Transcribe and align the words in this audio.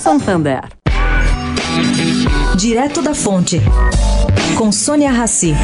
Santander. 0.00 0.62
Direto 2.56 3.02
da 3.02 3.14
Fonte, 3.14 3.60
com 4.56 4.72
Sônia 4.72 5.10
Rassi. 5.12 5.54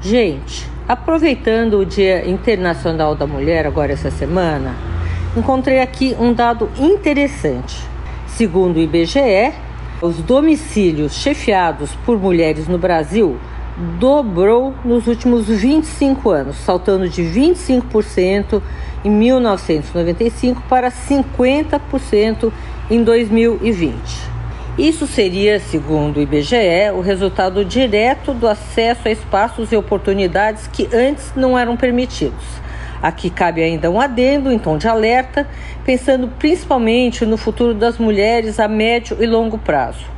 Gente, 0.00 0.66
aproveitando 0.88 1.80
o 1.80 1.84
Dia 1.84 2.26
Internacional 2.26 3.14
da 3.14 3.26
Mulher, 3.26 3.66
agora 3.66 3.92
essa 3.92 4.10
semana, 4.10 4.74
encontrei 5.36 5.80
aqui 5.80 6.16
um 6.18 6.32
dado 6.32 6.70
interessante. 6.78 7.76
Segundo 8.26 8.78
o 8.78 8.80
IBGE, 8.80 9.52
os 10.00 10.16
domicílios 10.22 11.12
chefiados 11.12 11.94
por 12.06 12.18
mulheres 12.18 12.66
no 12.66 12.78
Brasil 12.78 13.38
dobrou 13.76 14.74
nos 14.84 15.06
últimos 15.06 15.46
25 15.46 16.30
anos, 16.30 16.56
saltando 16.56 17.08
de 17.08 17.22
25% 17.22 18.62
em 19.04 19.10
1995 19.10 20.62
para 20.68 20.90
50% 20.90 22.52
em 22.90 23.02
2020. 23.02 23.96
Isso 24.78 25.06
seria, 25.06 25.58
segundo 25.58 26.18
o 26.18 26.20
IBGE, 26.20 26.90
o 26.94 27.00
resultado 27.00 27.64
direto 27.64 28.34
do 28.34 28.46
acesso 28.46 29.08
a 29.08 29.10
espaços 29.10 29.72
e 29.72 29.76
oportunidades 29.76 30.66
que 30.66 30.88
antes 30.94 31.32
não 31.34 31.58
eram 31.58 31.76
permitidos. 31.76 32.44
Aqui 33.02 33.30
cabe 33.30 33.62
ainda 33.62 33.90
um 33.90 34.00
adendo 34.00 34.50
em 34.50 34.58
tom 34.58 34.76
de 34.76 34.88
alerta, 34.88 35.48
pensando 35.84 36.28
principalmente 36.38 37.24
no 37.24 37.36
futuro 37.36 37.72
das 37.72 37.98
mulheres 37.98 38.58
a 38.58 38.68
médio 38.68 39.16
e 39.20 39.26
longo 39.26 39.58
prazo. 39.58 40.15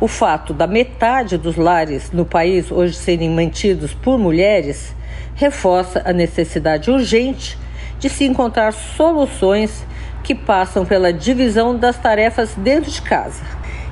O 0.00 0.06
fato 0.06 0.54
da 0.54 0.66
metade 0.68 1.36
dos 1.36 1.56
lares 1.56 2.12
no 2.12 2.24
país 2.24 2.70
hoje 2.70 2.94
serem 2.94 3.30
mantidos 3.30 3.92
por 3.94 4.16
mulheres 4.16 4.94
reforça 5.34 6.02
a 6.04 6.12
necessidade 6.12 6.88
urgente 6.88 7.58
de 7.98 8.08
se 8.08 8.24
encontrar 8.24 8.72
soluções 8.72 9.84
que 10.22 10.36
passam 10.36 10.84
pela 10.84 11.12
divisão 11.12 11.76
das 11.76 11.98
tarefas 11.98 12.54
dentro 12.56 12.92
de 12.92 13.02
casa. 13.02 13.42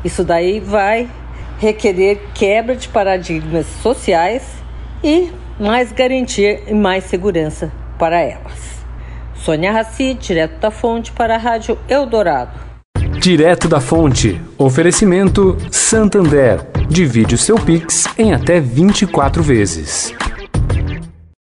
Isso 0.05 0.23
daí 0.23 0.61
vai 0.61 1.09
requerer 1.59 2.21
quebra 2.35 2.77
de 2.77 2.89
paradigmas 2.89 3.67
sociais 3.83 4.45
e 5.03 5.33
mais 5.59 5.91
garantia 5.91 6.63
e 6.69 6.75
mais 6.75 7.03
segurança 7.05 7.73
para 7.99 8.21
elas. 8.21 8.77
Sônia 9.35 9.73
Raci, 9.73 10.15
direto 10.15 10.61
da 10.61 10.71
fonte 10.71 11.11
para 11.11 11.35
a 11.35 11.39
Rádio 11.39 11.77
Eldorado. 11.89 12.76
Direto 13.21 13.67
da 13.67 13.81
fonte. 13.81 14.41
Oferecimento 14.57 15.57
Santander. 15.71 16.67
Divide 16.89 17.35
o 17.35 17.39
seu 17.39 17.57
Pix 17.57 18.07
em 18.17 18.33
até 18.33 18.61
24 18.61 19.43
vezes. 19.43 20.15